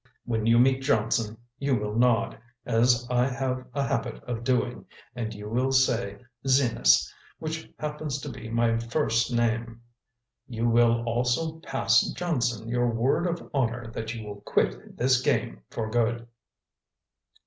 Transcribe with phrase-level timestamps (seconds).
[0.25, 5.31] When you meet Johnson, you will nod, as I have a habit of doing, and
[5.31, 9.81] you will say 'Zenas,' which happens to be my first name.
[10.47, 15.61] You will also pass Johnson your word of honor that you will quit this game
[15.69, 16.27] for good."